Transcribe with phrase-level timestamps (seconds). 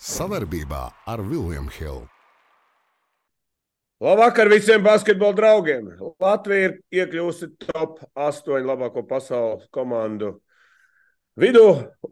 [0.00, 2.06] Savarbībā ar Vilniņu Hildu.
[4.00, 5.90] Labvakar visiem basketbola draugiem!
[6.16, 10.38] Latvija ir iekļuvusi top 8 labāko pasaules komandu
[11.36, 11.66] vidū.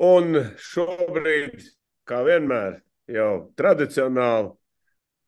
[0.04, 1.64] Un šobrīd,
[2.04, 4.52] kā vienmēr, jau tradicionāli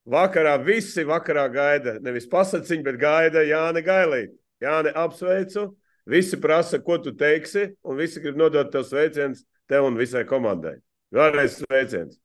[0.05, 4.37] vakarā visi vakarā gaida nevis pasakiņu, bet gaida Jāni Gailīti.
[4.61, 5.71] Jāni, apsveicu!
[6.05, 10.77] Visi prasa, ko tu teiksi, un visi grib nodot tev sveicienus tev un visai komandai.
[11.09, 12.21] Vēlreiz sveiciens!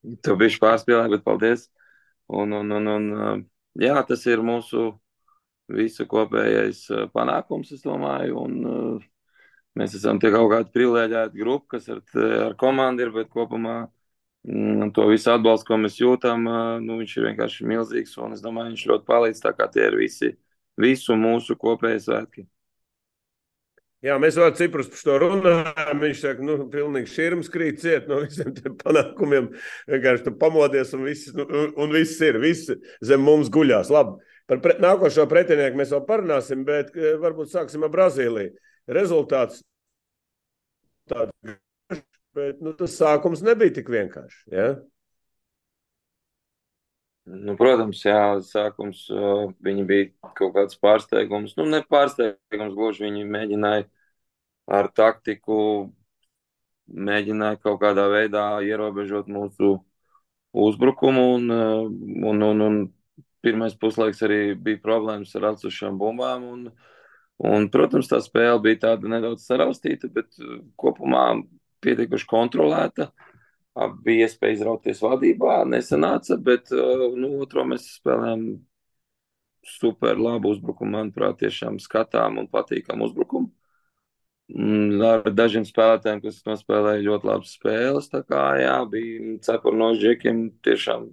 [0.00, 1.68] Tu biji pārspīlējis, bet paldies.
[2.30, 3.44] Un, un, un, un,
[3.80, 4.92] jā, tas ir mūsu
[5.70, 8.44] visu kopējais panākums, es domāju.
[8.46, 9.00] Un,
[9.78, 12.02] mēs esam tie kaut kādi privileģēti grupa, kas ar,
[12.46, 13.76] ar komandu ir, bet kopumā
[14.46, 16.46] mm, to visu atbalstu, ko mēs jūtam,
[16.84, 18.16] nu, viņš ir vienkārši milzīgs.
[18.24, 20.32] Un es domāju, viņš ļoti palīdz, tā kā tie ir visi,
[20.80, 22.46] visu mūsu kopējie svētki.
[24.00, 25.98] Jā, mēs vēl Ciprus par to runājam.
[26.00, 29.50] Viņš saka, nu, pilnīgi šķirms krīt ciet no visiem tiem panākumiem.
[29.90, 31.44] Vienkārši tu pamodies un viss, nu,
[31.76, 32.72] un viss ir, viss
[33.04, 33.92] zem mums guļās.
[33.92, 34.16] Labi,
[34.48, 38.54] par pre, nākošo pretinieku mēs vēl parunāsim, bet eh, varbūt sāksim ar Brazīliju.
[38.90, 39.60] Rezultāts
[41.10, 41.36] tāds,
[42.36, 44.40] bet nu, tas sākums nebija tik vienkārši.
[44.54, 44.70] Ja?
[47.30, 49.04] Nu, protams, jā, sākums
[49.62, 51.54] viņi bija kaut kāds pārsteigums.
[51.58, 53.84] Nu, ne pārsteigums, gluži viņi mēģināja
[54.78, 55.58] ar taktiku,
[56.90, 59.76] mēģināja kaut kādā veidā ierobežot mūsu
[60.50, 61.26] uzbrukumu.
[61.36, 61.54] Un,
[62.32, 62.80] un, un, un
[63.44, 66.48] pirmais puslaiks arī bija problēmas ar atsušām bumbām.
[66.50, 66.68] Un,
[67.46, 70.34] un, protams, tā spēle bija tāda nedaudz saraustīta, bet
[70.80, 71.28] kopumā
[71.84, 73.10] pietiekuši kontrolēta.
[73.10, 73.29] Uh,
[74.04, 78.44] bija iespēja izrauties vadībā, nesanāca, bet uh, nu, otro mēs spēlējām
[79.66, 83.50] super labu uzbrukumu, manuprāt, tiešām skatām un patīkam uzbrukumu.
[84.50, 89.92] Mm, ar dažiem spēlētājiem, kas nospēlēja ļoti labas spēles, tā kā jā, bija cepuri no
[90.00, 91.06] žekiem, tiešām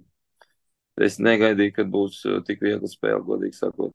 [1.06, 3.94] es negaidīju, ka būs uh, tik viegli spēle, godīgi sakot.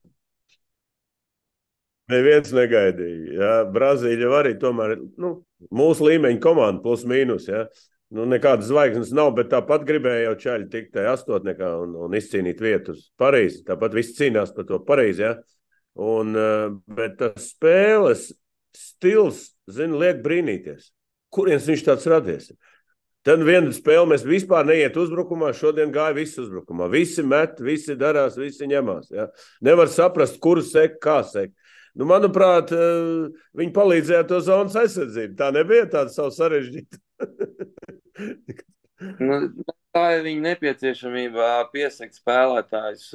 [2.12, 3.33] Neviens negaidīja.
[3.39, 3.51] Jā.
[3.73, 5.38] Brazīļa arī tomēr nu,
[5.72, 7.47] mūsu līmeņa komanda, plus mīnus.
[7.47, 7.66] Jā.
[8.13, 12.59] Nu, nekādas zvaigznes nav, bet tāpat gribēja jau čaļi tikt tajā astotniekā un, un izcīnīt
[12.62, 13.63] vietu uz Parīzi.
[13.66, 15.24] Tāpat viss cīnās par to Parīzi.
[15.25, 15.31] Ja?
[15.97, 18.28] Un, eh, bet tas spēles
[18.78, 20.91] stils, zinu, liek brīnīties.
[21.34, 22.51] Kurienes viņš tāds radies?
[23.25, 26.91] Tad viena spēle mēs vispār neiet uzbrukumā, šodien gāja visi uzbrukumā.
[26.94, 29.09] Visi met, visi darās, visi ņemās.
[29.16, 29.30] Ja?
[29.66, 31.53] Nevar saprast, kuru sek, kā sek.
[31.97, 35.34] Nu, manuprāt, eh, viņi palīdzēja to zonas aizsardzību.
[35.40, 37.01] Tā nebija tāda savu sarežģīta.
[39.19, 39.40] Nu,
[39.94, 43.09] tā ir viņa nepieciešamība piesakt spēlētājus,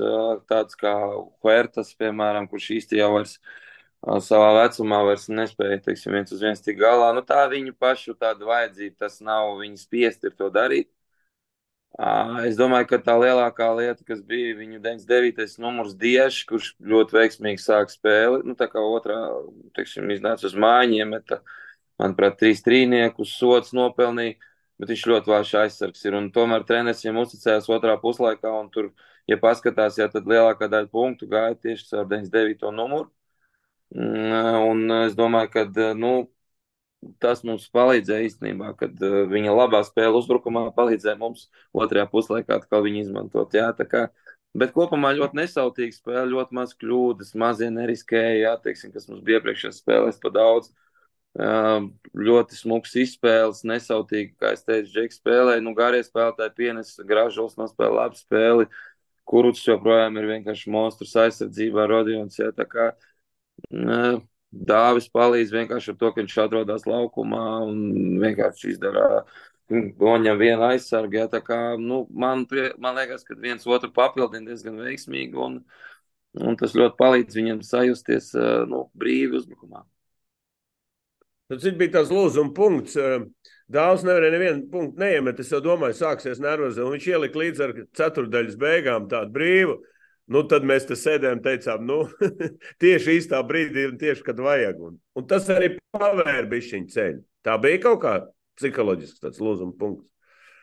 [0.51, 0.95] tāds kā
[1.43, 3.39] Huertas, piemēram, kurš īsti jau vairs
[4.23, 7.11] savā vecumā vairs nespēja, teiksim, viens uz viens tik galā.
[7.17, 10.91] Nu, tā viņu pašu tāda vajadzība, tas nav viņa spiest ir to darīt.
[12.47, 15.57] Es domāju, ka tā lielākā lieta, kas bija viņa 99.
[15.59, 19.17] numurs Dieši, kurš ļoti veiksmīgi sāk spēli, nu, tā kā otrā,
[19.75, 21.41] teiksim, iznāca uz mājiņiem, meta,
[21.99, 24.37] manuprāt, trīs trīniekus, sots nopelnīja
[24.79, 26.17] bet viņš ļoti vājš aizsargs ir.
[26.19, 28.93] Un tomēr treneris viņam uzticējās otrā puslaikā, un tur,
[29.31, 32.73] ja paskatās, jā, tad lielākā daļa punktu gāja tieši ar 99.
[32.75, 33.09] numuru.
[33.95, 35.65] Mm, un es domāju, ka
[35.99, 36.13] nu,
[37.23, 38.99] tas mums palīdzēja īstenībā, kad
[39.33, 43.55] viņa labā spēle uzbrukumā palīdzēja mums otrajā puslaikā atkal viņu izmantot.
[43.57, 44.09] Jā, kā,
[44.59, 49.41] bet kopumā ļoti nesautīga spēle, ļoti maz kļūdas, mazie neriskēja, jā, teiksim, kas mums bija
[49.41, 50.69] iepriekšējās spēlēs pa daudz.
[50.69, 50.88] Uh,
[51.37, 57.95] ļoti smags izspēles, nesautīgi, kā es teicu, Džeks spēlēja, nu, garie spēlētāji pienes, Gražuls nospēlē
[58.03, 58.69] labu spēli,
[59.29, 62.89] Kuruts joprojām ir vienkārši monstrs aizsardzībā, Rodions, jā, tā kā
[64.49, 69.25] Dāvis palīdz vienkārši ar to, ka viņš atrodas laukumā un vienkārši izdara
[69.69, 72.47] Goņam vienu aizsargu, jā, tā kā, nu, man,
[72.81, 75.59] man liekas, ka viens otru papildina diezgan veiksmīgi un,
[76.41, 78.33] un tas ļoti palīdz viņam sajusties,
[78.73, 79.85] nu, brīvi uzbrukumā.
[81.49, 82.97] Tad bija tas lūzuma punkts.
[83.73, 85.41] Dāvs nevarēja nevienu punktu neiemet.
[85.41, 86.85] Es domāju, sāksies nervozē.
[86.89, 89.79] Viņš ielika līdz ar ceturdaļas beigām tādu brīvu.
[90.29, 92.03] Nu, tad mēs te sēdējām teicām, nu,
[92.85, 94.83] tieši īstā brīdī un tieši kad vajag.
[94.85, 97.23] Un, un tas arī pavēra bišķiņu ceļu.
[97.49, 98.13] Tā bija kaut kā
[98.61, 100.05] psiholoģisks tāds lūzuma punkts.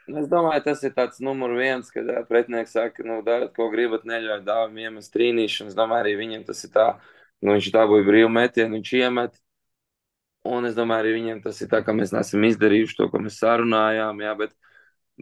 [0.06, 4.44] Es domāju, tas ir tāds numur viens, kad pretinieks saka, nu, dariet, ko gribat, neļauj
[4.46, 5.74] dāvim iemest trīnīšanu.
[5.74, 6.86] Es domāju, arī viņam tas ir tā,
[7.42, 9.42] nu, viņš dabūja brīvu metienu, viņš iemet,
[10.46, 13.40] Un es domāju, arī viņiem tas ir tā, ka mēs neesam izdarījuši to, ko mēs
[13.42, 14.20] sarunājām.
[14.22, 14.54] Jā, bet,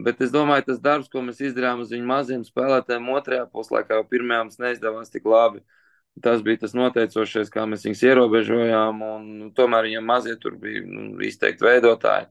[0.08, 4.10] bet es domāju, tas darbs, ko mēs izdarījām uz viņu maziem spēlētājiem, otrajā puslaikā, jau
[4.12, 5.64] pirmajā mums neizdevās tik labi.
[6.22, 9.00] Tas bija tas noteicošais, kā mēs viņus ierobežojām.
[9.08, 12.28] Un, nu, tomēr viņiem mazie tur bija nu, izteikti veidotāji.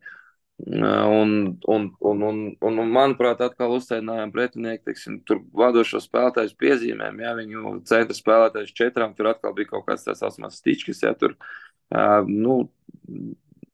[0.62, 7.19] Un, un, un, un, un, un manuprāt, atkal uzsēdinājām pretinieku, teiksim, tur vadošo spēlētāju piezīmēm,
[7.25, 11.35] ja viņu centra spēlētājs četrām, tur atkal bija kaut kāds tās asmās stičkas, ja tur,
[11.35, 12.61] uh, nu.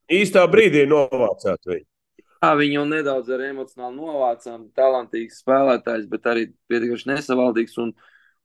[0.08, 1.84] Īstā brīdī novācāt viņu.
[2.38, 7.90] Jā, viņu nedaudz ar emocionāli novācām, talantīgs spēlētājs, bet arī pietiekoši nesavaldīgs, un,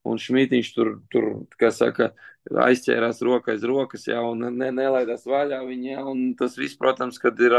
[0.10, 1.28] un Šmītiņš tur, tur,
[1.72, 2.10] saka,
[2.50, 7.22] aizķērās rokas aiz rokas, jā, un ne, nelaidās vaļā viņa, jā, un tas viss, protams,
[7.22, 7.58] kad ir.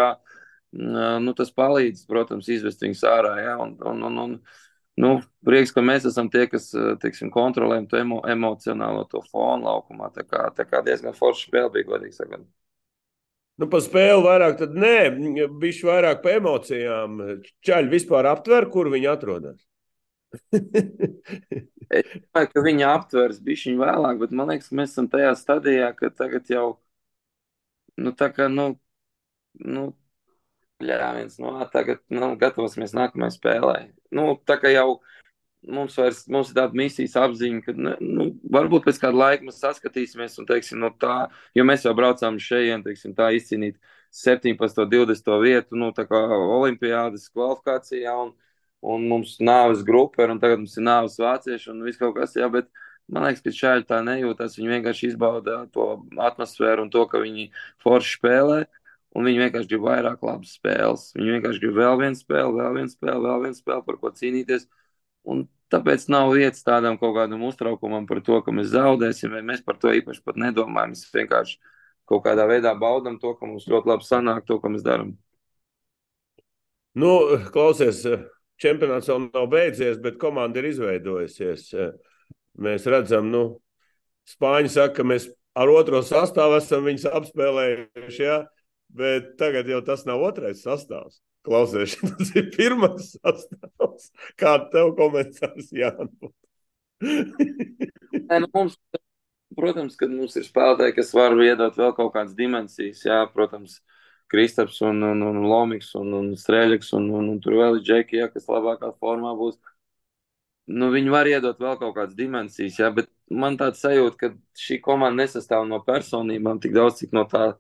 [0.75, 3.35] Nu, tas palīdz, protams, izvest viņus ārā.
[3.39, 3.53] Ja?
[3.63, 4.33] Un, un, un, un,
[4.99, 5.11] nu,
[5.47, 6.67] prieks, ka mēs esam tie, kas
[6.99, 10.11] teiksim, kontrolējam to emo, emocionālo to fonu laukumā.
[10.17, 12.43] Tā kā, tā kā diezgan forša spēle bija, godīgi sakot.
[13.61, 14.97] Nu, pa spēli vairāk, tad nē,
[15.63, 17.21] bišķi vairāk pa emocijām.
[17.67, 19.61] Čaļi vispār aptver, kur viņi atrodas.
[21.95, 26.11] es domāju, ka viņi aptvers bišķiņu vēlāk, bet man liekas, mēs esam tajā stadijā, ka
[26.11, 26.65] tagad jau,
[28.01, 28.73] nu, tā kā, nu,
[29.63, 29.93] nu
[30.83, 33.77] pļāviens, nu, tagad nu, gatavosimies nākamajai spēlē.
[34.15, 34.99] Nu, tā kā jau
[35.69, 39.61] mums, vairs, mums ir tāda misijas apziņa, ka ne, nu, varbūt pēc kāda laika mēs
[39.63, 43.79] saskatīsimies un teiksim, no tā, jo mēs jau braucām šeit, teiksim, tā izcīnīt
[44.15, 46.21] 17, 20 vietu, nu, tā kā
[46.59, 48.33] olimpiādas kvalifikācijā, un,
[48.85, 52.37] un mums nāves grupa ir, un tagad mums ir nāves vācieši un viss kaut kas,
[52.39, 52.71] jā, bet
[53.11, 55.89] man liekas, ka šādi tā nejūtas, viņi vienkārši izbauda to
[56.23, 57.51] atmosfēru un to, ka viņi
[57.85, 58.63] forši spēlē,
[59.15, 61.11] un viņi vienkārši grib vairāk labas spēles.
[61.17, 64.67] Viņi vienkārši grib vēl vienu spēli, vēl vienu spēli, vēl vienu spēli, par ko cīnīties.
[65.31, 69.65] Un tāpēc nav vietas tādam kaut kādam uztraukumam par to, ka mēs zaudēsim, vai mēs
[69.65, 70.95] par to īpaši pat nedomājam.
[70.95, 71.59] Mēs vienkārši
[72.11, 75.15] kaut kādā veidā baudam to, ka mums ļoti labi sanāk to, ko mēs darām.
[76.95, 77.11] Nu,
[77.55, 78.05] klausies,
[78.63, 81.71] čempionāts vēl nav beidzies, bet komanda ir izveidojusies.
[82.63, 83.45] Mēs redzam, nu,
[84.25, 85.29] Spāņi saka, ka mēs
[85.59, 88.23] ar otro sastāvu esam viņus apspēlējuši.
[88.25, 88.41] Ja?
[88.95, 91.21] Bet tagad jau tas nav otrais sastāvs.
[91.45, 94.11] Klausies, tas ir pirmais sastāvs.
[94.41, 96.33] Kāda tev komentārs jābūt?
[98.41, 98.79] nu, mums,
[99.59, 103.03] protams, ka mums ir spēlētāji, kas var iedot vēl kaut kādas dimensijas.
[103.05, 103.81] Jā, protams,
[104.33, 108.19] Kristaps un, un, un Lomiks un, un Strēļiks un, un, un tur vēl ir Džeki,
[108.23, 109.61] jā, kas labākā formā būs.
[110.73, 114.79] Nu, viņi var iedot vēl kaut kādas dimensijas, jā, bet man tāds sajūta, ka šī
[114.85, 117.51] komanda nesastāv no personībām tik daudz, cik no tā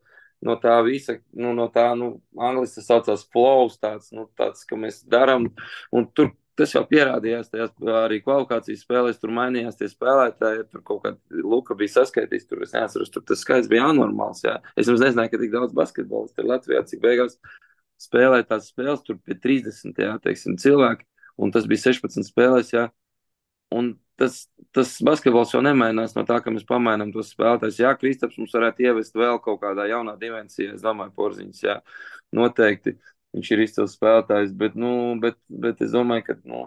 [0.44, 4.78] no tā visa, nu, no tā, nu, angļuiski tas saucās flows, tāds, nu, tāds, ka
[4.80, 5.48] mēs darām,
[5.94, 7.72] un tur tas jau pierādījās tajās
[8.04, 12.74] arī kvalifikācijas spēlēs, tur mainījās tie spēlētāji, tur kaut kāda luka bija saskaitīts, tur es
[12.76, 14.60] neatceros, tur tas skaits bija anormāls, jā.
[14.78, 17.38] Es jums nezināju, ka tik daudz basketbolistu ir Latvijā, cik beigās
[18.02, 21.06] spēlē tās spēles, tur pie 30, jā, teiksim, cilvēki,
[21.42, 22.86] un tas bija 16 spēlēs, jā,
[23.74, 24.44] un tas,
[24.74, 27.80] tas basketbols jau nemainās no tā, ka mēs pamainām tos spēlētājus.
[27.82, 30.76] Jā, Kristaps mums varētu ievest vēl kaut kādā jaunā dimensijā.
[30.76, 31.78] Es domāju, Porziņš, jā,
[32.36, 32.96] noteikti
[33.34, 36.64] viņš ir izcils spēlētājs, bet, nu, bet, bet es domāju, ka nu,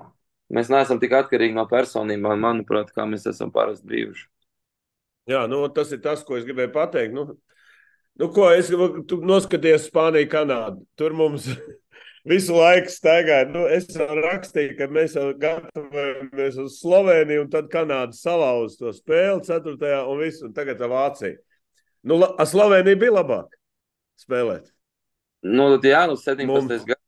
[0.54, 4.28] mēs neesam tik atkarīgi no personībām, manuprāt, kā mēs esam parasti bijuši.
[5.28, 7.16] Jā, nu, tas ir tas, ko es gribēju pateikt.
[7.16, 7.26] Nu,
[8.20, 10.86] nu, ko es noskaties Spāniju, Kanādu.
[11.00, 11.50] Tur mums
[12.28, 13.50] visu laiku staigāju.
[13.54, 19.44] Nu, es rakstīju, ka mēs jau gatavojamies uz Sloveniju, un tad Kanāda salauza to spēli
[19.48, 19.78] 4.
[20.08, 21.38] un visu, un tagad Vācija.
[22.08, 23.58] Nu, ar Sloveniju bija labāk
[24.22, 24.72] spēlēt.
[25.48, 26.48] Nu, jā, nu 17.
[26.50, 26.86] Mums...
[26.86, 27.02] gadā.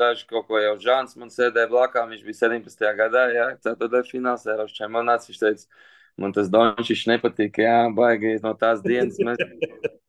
[0.00, 2.86] Daži kaut ko jau Žāns man sēdēja blakā, viņš bija 17.
[2.98, 4.04] gadā, jā, 4.
[4.08, 5.28] fināls Eiropas čempionāts.
[5.30, 5.82] Viņš teica,
[6.18, 9.20] man tas Dončiš nepatīk, jā, baigi no tās dienas.
[9.22, 9.42] Mēs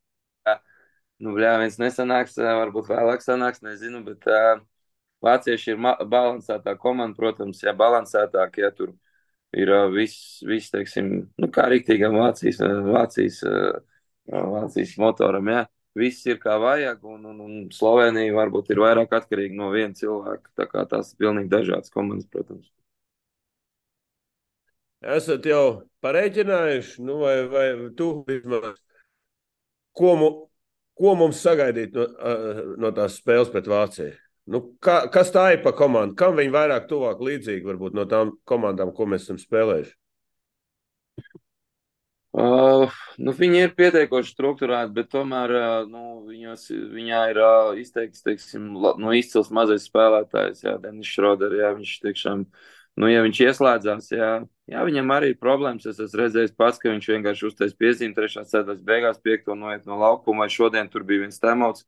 [1.24, 4.58] Nu, bļā, viens nesanāks, varbūt vēlāk sanāks, nezinu, bet uh,
[5.24, 8.92] vācieši ir balansētā komanda, protams, ja balansētāk, ja tur
[9.56, 13.40] ir uh, viss, vis, teiksim, nu, kā rīktīgam Vācijas, Vācijas,
[14.28, 15.64] Vācijas motoram, ja.
[15.94, 20.50] Viss ir kā vajag, un, un, un Slovenija varbūt ir vairāk atkarīga no viena cilvēka.
[20.58, 22.66] Tā kā tās ir pilnīgi dažādas komandas, protams.
[25.14, 28.74] Esat jau pareiķinājuši, nu, vai, vai tu vismaz,
[29.94, 30.30] ko, mu,
[30.94, 32.06] Ko mums sagaidīt no,
[32.78, 34.14] no tās spēles pret Vāciju?
[34.50, 36.14] Nu, kā, kas tā ir pa komandu?
[36.20, 39.94] Kam viņi vairāk tuvāk līdzīgi varbūt no tām komandām, ko mēs esam spēlējuši?
[42.34, 42.90] Uh,
[43.22, 48.72] nu, viņi ir pietiekoši strukturēti, bet tomēr uh, nu, viņos, viņā ir uh, izteikts teiksim,
[48.74, 51.62] nu, izcils mazais spēlētājs, Jā, Denis Šroders.
[51.78, 54.28] Viņš tiešām uh, Nu, ja viņš ieslēdzās, jā,
[54.70, 55.86] jā, viņam arī ir problēmas.
[55.90, 59.98] Es esmu redzējis pats, ka viņš vienkārši uztaisīja piezīmi, trešā ceturtās beigās, piekto noiet no
[59.98, 60.44] laukuma.
[60.44, 61.82] Vai šodien tur bija viens temats,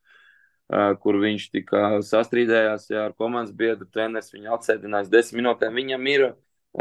[0.67, 3.87] uh, kur viņš tika sastrīdējās jā, ar komandas biedru.
[3.87, 5.79] Treneris viņu atsēdinājis desmit minūtēm.
[5.79, 6.27] Viņam ir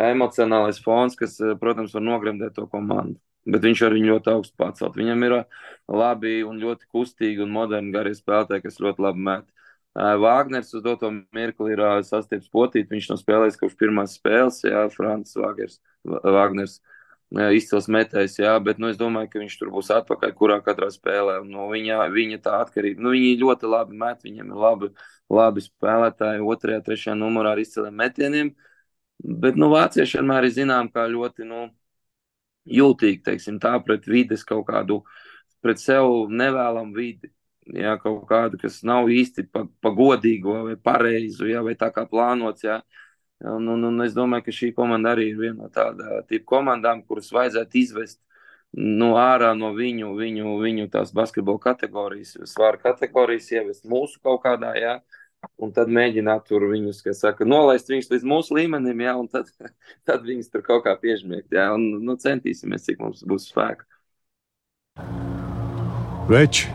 [0.07, 3.19] emocionālais fons, kas, protams, var nogremdēt to komandu.
[3.45, 4.97] Bet viņš viņu ļoti augstu pacelt.
[4.97, 5.35] Viņam ir
[5.85, 9.45] labi un ļoti kustīgi un moderni garie spēlētāji, kas ļoti labi met.
[9.95, 12.89] Vāgners uz doto mirkli ir sastieps potīt.
[12.91, 16.81] Viņš nav spēlējis kopš pirmās spēles, jā, Francis Vāgers, Vāgners.
[17.55, 21.39] Izcils metējs, jā, bet nu, es domāju, ka viņš tur būs atpakaļ, kurā katrā spēlē.
[21.47, 23.01] No viņa, viņa tā atkarība.
[23.01, 24.91] Nu, viņi ļoti labi met, viņiem ir labi,
[25.33, 28.51] labi spēlētāji, otrajā, trešajā numurā ar izciliem metieniem.
[29.25, 31.65] Bet nu, vācieši vienmēr ir zinām, kā ļoti nu,
[32.67, 35.01] jūtīgi, teiksim, tā pret vides kaut kādu,
[35.65, 37.31] pret sev nevēlamu vidi
[37.73, 42.05] jā, kaut kādu, kas nav īsti pa, pa godīgu vai pareizu, jā, vai tā kā
[42.09, 42.65] plānots.
[42.65, 42.81] Jā.
[43.45, 47.33] Un, un, un es domāju, ka šī komanda arī ir viena no tādām komandām, kuras
[47.35, 48.21] vajadzētu izvest
[48.75, 54.73] no ārā no viņu, viņu, viņu tās basketbola kategorijas, svāra kategorijas, ievest mūsu kaut kādā,
[54.79, 54.95] jā,
[55.61, 59.51] un tad mēģināt tur viņus, kas saka, nolaist viņus līdz mūsu līmenim, jā, un tad,
[60.07, 63.87] tad viņus tur kaut kā piežmiegt, jā, un nu, centīsimies, cik mums būs spēka.
[66.25, 66.71] Veči,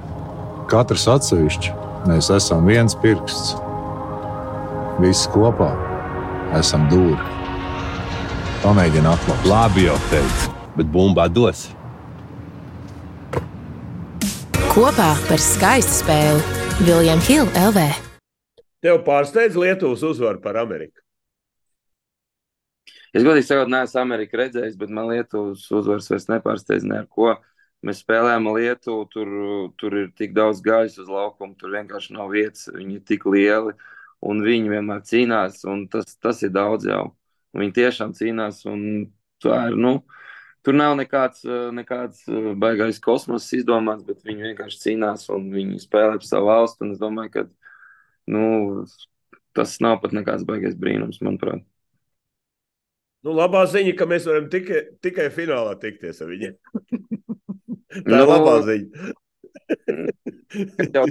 [0.70, 1.72] Katrs atsevišķi
[2.06, 3.56] mēs esam viens pirksts.
[5.02, 5.72] Visi kopā
[6.54, 7.18] esam dūri.
[8.62, 9.48] Pamēģini atklāt.
[9.50, 11.64] Labi, jau teicu, bet bumba dos.
[14.70, 17.86] Kopā par skaistu spēli Viljams Hilde LV.
[18.86, 21.02] Tev pārsteidz Lietuvas uzvaru par Ameriku.
[23.10, 27.34] Es godīgi sakot, neesmu Ameriku redzējis, bet man Lietuvas uzvaras vairs nepārsteidz ne ar ko.
[27.86, 29.28] Mēs spēlējām Lietuvu, tur,
[29.80, 33.72] tur ir tik daudz gaisa uz laukuma, tur vienkārši nav vietas, viņi ir tik lieli,
[34.20, 37.06] un viņi vienmēr cīnās, un tas, tas ir daudz jau.
[37.56, 38.82] Viņi tiešām cīnās, un
[39.40, 39.94] tā ir, nu,
[40.66, 42.26] tur nav nekāds, nekāds
[42.60, 47.00] baigais kosmos izdomāts, bet viņi vienkārši cīnās, un viņi spēlē par savu valstu, un es
[47.00, 47.46] domāju, ka,
[48.36, 48.44] nu,
[49.56, 51.64] tas nav pat nekāds baigais brīnums, manuprāt.
[53.24, 56.60] Nu, labā ziņa, ka mēs varam tikai, tikai finālā tikties ar viņiem.
[57.90, 59.12] Tā ir nu, labā ziņa.
[60.94, 61.04] jau,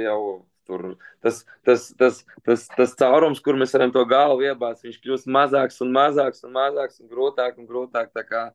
[0.00, 0.18] jau
[0.64, 0.84] tur
[1.20, 5.82] tas, tas, tas, tas, tas caurums, kur mēs varam to galvu iebāzt, viņš kļūst mazāks
[5.84, 8.10] un mazāks un mazāks un grūtāk un grūtāk.
[8.16, 8.46] Tā kā,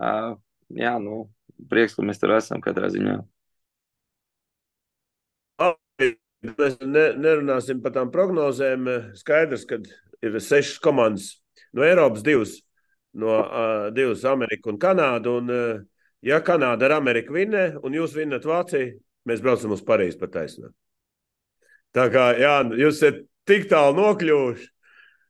[0.00, 0.34] uh,
[0.74, 1.24] jā, nu,
[1.70, 3.20] prieks, ka mēs tur esam katrā ziņā.
[6.46, 8.90] Mēs ne, nerunāsim par tām prognozēm.
[9.18, 9.80] Skaidrs, ka
[10.22, 11.36] ir sešas komandas
[11.74, 12.58] no Eiropas, divas
[13.16, 15.38] no uh, divas Ameriku un Kanādu.
[15.40, 15.82] Un, uh,
[16.26, 18.96] ja Kanāda ar Ameriku vinnē, un jūs vinnat Vāciju,
[19.28, 20.74] mēs braucam uz Parīzi pa taisnību.
[21.96, 24.66] Tā kā jā, jūs esat tik tālu nokļuvuši,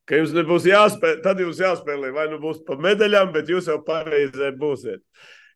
[0.09, 3.79] ka jums nebūs jāspēlē, tad jums jāspēlē, vai nu būs pa medaļām, bet jūs jau
[3.87, 5.05] Parīzē būsiet.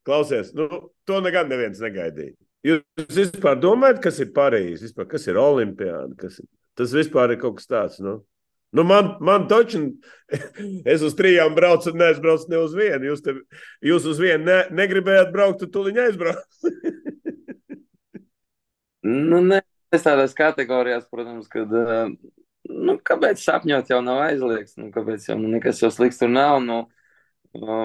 [0.06, 0.68] Klausies, nu,
[1.08, 2.36] to negan neviens negaidīja.
[2.64, 4.32] Jūs vispār domājat, kas ir
[4.80, 6.14] vispār, kas ir Olimpiāda?
[6.18, 6.48] Kas ir?
[6.76, 8.00] Tas vispār ir kaut kas tāds.
[8.00, 8.20] Nu?
[8.72, 9.80] Nu man, man taču,
[10.92, 13.10] es uz trijām braucu, un neaizbraucu ne uz vienu.
[13.10, 13.34] Jūs, te,
[13.86, 16.68] jūs uz vienu ne, negribējāt braukt, tad tuliņ aizbraukt.
[19.30, 19.62] nu, ne,
[19.94, 22.14] es tādās kategorijās, protams, kad, eh,
[22.70, 26.62] nu, kāpēc sapņot jau nav aizliegts, nu, kāpēc jau nu, nekas jau slikts tur nav.
[26.62, 26.84] Nu,
[27.58, 27.82] nu,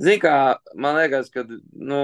[0.00, 0.34] Zini, kā
[0.80, 2.02] man liekas, ka nu,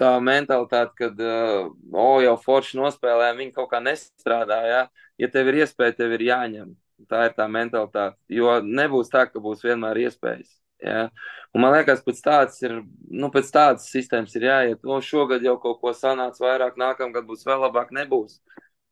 [0.00, 4.60] tā mentalitāte, ka, uh, o, jau forši nospēlējām, viņi kaut kā nestrādā.
[4.66, 4.80] Ja,
[5.20, 6.72] ja tev ir iespēja, tev ir jāņem.
[7.10, 8.18] Tā ir tā mentalitāte.
[8.32, 10.50] Jo nebūs tā, ka būs vienmēr iespējas.
[10.84, 11.08] Ja?
[11.54, 12.76] Un man liekas, pēc tādas, ir,
[13.10, 14.82] nu, pēc tādas sistēmas ir jāiet.
[14.86, 17.92] No šogad jau kaut ko sanāca vairāk, nākamgad būs vēl labāk.
[17.94, 18.40] Nebūs.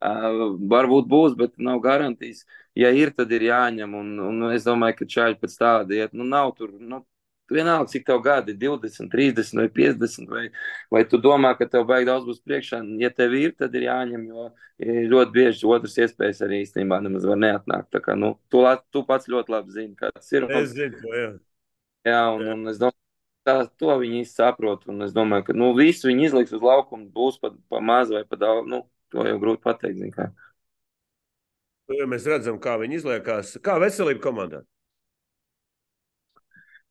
[0.03, 2.43] Uh, varbūt būs, bet nav garantijas.
[2.79, 3.95] Ja ir, tad ir jāņem.
[3.99, 6.17] Un, un es domāju, ka čāļi pēc tāda iet.
[6.17, 7.05] Nu, nav tur, nu,
[7.53, 10.45] Vienalga, cik tev gadi, 20, 30 vai 50, vai,
[10.93, 12.81] vai tu domā, ka tev baigi daudz būs priekšā.
[13.03, 14.49] Ja tev ir, tad ir jāņem, jo
[15.13, 17.91] ļoti bieži otrs iespējas arī īstenībā nemaz var neatnākt.
[17.95, 20.49] Tā kā, nu, tu, tu pats ļoti labi zini, kāds ir.
[20.51, 21.31] Es zinu, to, jā.
[22.09, 22.57] Jā, un, jā.
[22.57, 22.99] un es domāju,
[23.47, 24.89] tā, to viņi saprot.
[24.91, 28.25] Un es domāju, ka nu, visu viņi izliks uz laukumu, būs pa, pa maz vai
[28.27, 28.67] pa daudz.
[28.71, 28.83] Nu,
[29.15, 30.03] to jau grūti pateikt.
[30.17, 30.31] Kā.
[31.93, 33.57] Ja mēs redzam, kā viņi izliekās.
[33.63, 34.63] Kā veselība komandā?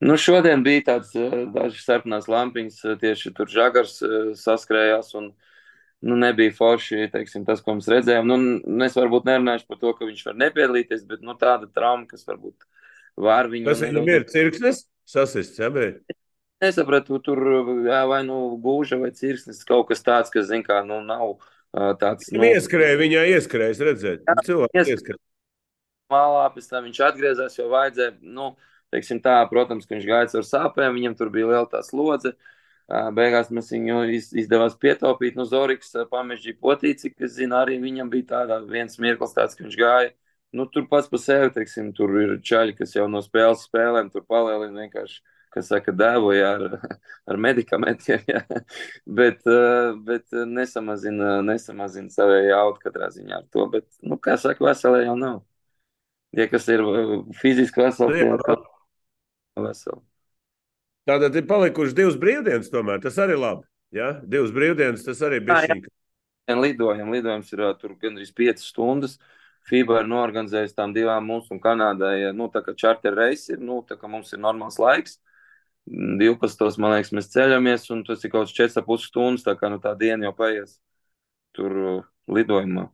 [0.02, 5.28] Nu, šodien bija tāds eh, dažs sarkanās lampiņas, eh, tieši tur žagars eh, saskrējās un
[6.02, 8.26] nu, nebija forši, teiksim, tas, ko mēs redzējām.
[8.26, 12.26] Nu, es varbūt nerunāšu par to, ka viņš var nepiedalīties, bet nu, tāda trauma, kas
[12.26, 12.66] varbūt
[13.22, 13.70] var viņu.
[13.70, 16.02] Tas viņam ir cirksnis, sasists, jā, bet.
[16.62, 17.42] Nesapratu, tur
[17.86, 21.38] jā, vai nu gūža vai cirksnis, kaut kas tāds, kas, zin kā, nu, nav
[22.02, 22.34] tāds.
[22.34, 25.22] Nu, ieskrēja, viņā ieskrēja, redzēt, cilvēks ieskrēja.
[26.12, 28.52] Malā, pēc tam viņš atgriezās, jo vajadzēja, nu,
[28.94, 32.36] teiksim tā, protams, ka viņš gāja ar sāpēm, viņam tur bija liela tā slodze.
[33.16, 34.02] Beigās mēs viņu
[34.42, 35.38] izdevās pietaupīt.
[35.40, 39.78] Nu, Zoriks pamežģīja potīci, kas, zina, arī viņam bija tādā viens mirklis tāds, ka viņš
[39.80, 40.12] gāja.
[40.52, 44.26] Nu, tur pats par sevi, teiksim, tur ir čaļi, kas jau no spēles spēlēm tur
[44.28, 45.22] palielina vienkārši
[45.52, 46.66] kas saka, dēvoja ar,
[47.30, 48.42] ar medikamentiem, jā.
[49.20, 49.48] bet,
[50.08, 53.68] bet nesamazina, nesamazina savēju jaudu katrā ziņā ar to.
[53.74, 55.42] Bet, nu, kā saka, veselē jau nav.
[56.36, 56.80] Ja kas ir
[57.42, 58.64] fiziski veseli, tad
[59.58, 60.02] veseli.
[61.10, 63.66] Tātad ir palikuši divas brīvdienas, tomēr tas arī labi.
[63.96, 64.14] Ja?
[64.22, 65.82] Divas brīvdienas, tas arī bija šī.
[66.52, 69.18] Lidojam, lidojums ir tur gandrīz 5 stundas.
[69.70, 73.84] FIBA ir norganizējusi tām divām mums un Kanādai, nu, tā kā charter reisi ir, nu,
[73.86, 75.20] tā kā mums ir normāls laiks.
[75.86, 76.80] 12.
[76.82, 79.94] man liekas, mēs ceļamies, un tas ir kaut kāds 4,5 stundas, tā kā nu, tā
[79.98, 80.80] diena jau paies
[81.56, 81.78] tur
[82.32, 82.88] lidojumā.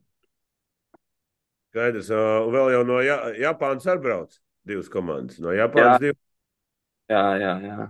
[1.72, 4.38] Skaidrs, un vēl jau no Jā Japānas atbrauc
[4.68, 5.38] divas komandas.
[5.44, 6.08] No Japānas jā.
[6.08, 6.24] divas.
[7.12, 7.88] Jā, jā, jā.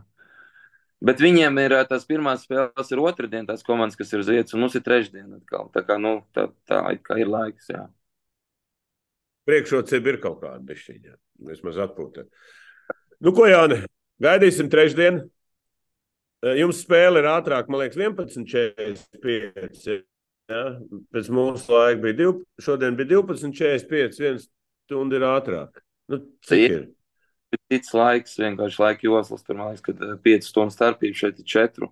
[1.08, 4.64] Bet viņiem ir tās pirmās spēles, ir otrdien, tās komandas, kas ir uz vietas, un
[4.64, 5.70] mums ir trešdien atkal.
[5.74, 7.84] Tā kā, nu, tā, tā kā ir laiks, jā.
[9.48, 11.14] Priekšrocība ir kaut kāda bišķiņa,
[11.48, 12.22] vismaz atpūtē.
[13.24, 13.78] Nu, ko, Jāni,
[14.22, 15.16] gaidīsim trešdien.
[16.58, 20.04] Jums spēle ir ātrāk, man liekas, 11.45.
[20.52, 20.64] Ja?
[21.14, 24.44] Pēc mūsu laika bija 12, šodien bija 12.45, viens
[24.88, 25.72] stunda ir ātrāk.
[26.12, 26.84] Nu, cik ir?
[27.56, 31.90] Cits laiks, vienkārši laika joslas, tur man liekas, ka 5 stundu starpība šeit ir 4.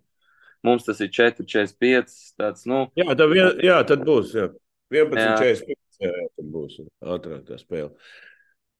[0.65, 2.15] Mums tas ir 4,45.
[2.39, 4.33] Tāds, nu, jā, tad, vien, jā, tad būs.
[4.35, 4.49] Jā.
[4.93, 5.75] 11,45.
[6.03, 6.79] Jā, jā, tad būs
[7.15, 7.91] ātrāk tā spēle.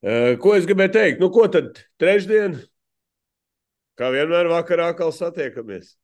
[0.05, 1.22] Uh, ko es gribēju teikt?
[1.24, 2.60] Nu, ko tad trešdien?
[3.96, 5.96] Kā vienmēr vakarā atkal satiekamies.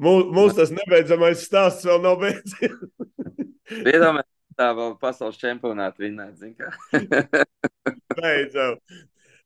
[0.00, 2.76] Mums tas nebeidzamais stāsts vēl nav beidzies.
[3.90, 6.40] Iedomājieties, tā vēl pasaules čempionāta vinnēt.
[8.20, 8.78] Beidzam.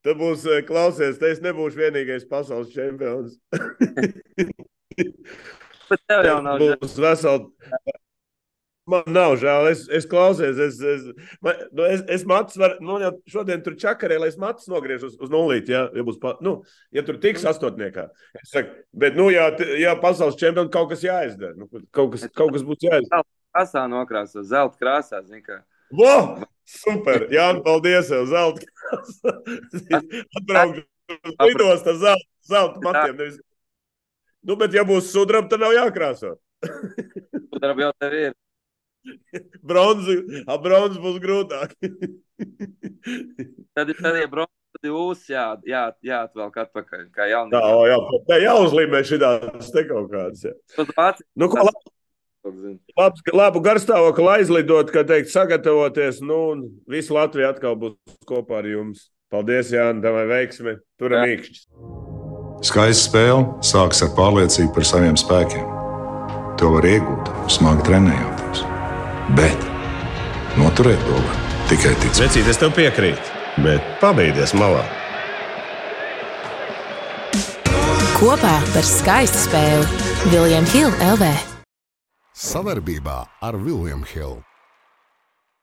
[0.05, 3.39] Tad būs klausies, te es nebūšu vienīgais pasaules čempions.
[5.89, 7.95] Bet tev jau nav būs veseli.
[8.85, 11.05] Man nav žēl, es, es klausies, es, es,
[11.41, 15.09] man, nu, es, es matus varu, nu, jau šodien tur čakarē, lai es matus nogriežu
[15.09, 16.59] uz, uz nulīti, ja, ja būs, pa, nu,
[16.93, 18.05] ja tur tiks astotniekā.
[18.37, 19.47] Es saku, bet, nu, jā,
[19.81, 23.25] jā pasaules čempionu kaut kas jāizdara, nu, kaut kas, kaut kas būs jāizdara.
[23.55, 25.63] Krāsā nokrāsā, zelta krāsā, zin kā.
[25.89, 26.45] Vo!
[26.65, 27.27] Super!
[27.33, 28.65] Jā, paldies zelta.
[30.37, 30.85] Atbraukšu
[31.15, 33.19] uz lidostu zelta, zelta matiem.
[33.19, 33.37] Nevis...
[34.45, 36.35] Nu, bet ja būs sudraba, tad nav jākrāso.
[37.53, 38.35] Sudraba jau tev ir.
[39.61, 40.17] Bronzi,
[40.49, 41.75] ap bronzi būs grūtāk.
[43.77, 47.61] tad tad, ja bronzi, tad jūs jā, jā, jāatvelk atpakaļ, kā jaunīgi.
[47.61, 47.99] Jā, jā,
[48.31, 50.47] jā, jāuzlīmē šitās te kaut kādas.
[50.49, 50.55] Jā.
[51.37, 51.93] Nu, ko, labi,
[52.99, 57.97] labs, labu garstāvokli aizlidot, kā teikt, sagatavoties, nu, un visu Latviju atkal būs
[58.29, 59.09] kopā ar jums.
[59.33, 61.63] Paldies, Jāni, tavai veiksmi, turam īkšķis.
[62.65, 65.65] Skaista spēle sākas ar pārliecību par saviem spēkiem.
[66.61, 68.61] To var iegūt, smagi trenējoties.
[69.35, 69.65] Bet
[70.61, 72.21] noturēt to var tikai ticēt.
[72.29, 73.33] Vecīt, es tev piekrītu,
[73.65, 74.85] bet pabeigties malā.
[78.15, 81.54] Kopā par skaistu spēli Viljams Hilde LV.
[82.35, 83.13] Savarbībā
[83.47, 84.54] ar Vilniņu Hildu.